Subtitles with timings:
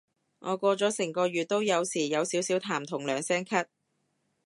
[0.39, 3.67] 我過咗成個月都有時有少少痰同兩聲咳